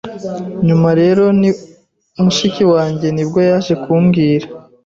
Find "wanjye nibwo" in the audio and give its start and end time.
2.73-3.39